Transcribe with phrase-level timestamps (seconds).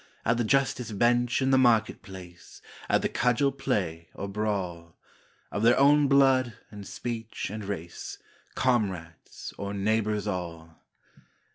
[0.25, 2.59] At the justice bench and the market place,
[2.89, 4.95] At the cudgel play or brawl,
[5.51, 8.17] Of their own blood and speech and race,
[8.55, 10.81] Comrades or neighbours all